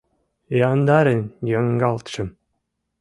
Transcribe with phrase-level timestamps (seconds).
[0.69, 1.21] Яндарын
[1.51, 2.29] йоҥгалтшым.